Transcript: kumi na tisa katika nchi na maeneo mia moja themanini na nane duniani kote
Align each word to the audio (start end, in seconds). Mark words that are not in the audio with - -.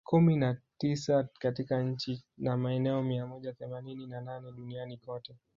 kumi 0.03 0.35
na 0.37 0.57
tisa 0.77 1.27
katika 1.39 1.83
nchi 1.83 2.23
na 2.37 2.57
maeneo 2.57 3.03
mia 3.03 3.27
moja 3.27 3.53
themanini 3.53 4.07
na 4.07 4.21
nane 4.21 4.51
duniani 4.51 4.97
kote 4.97 5.35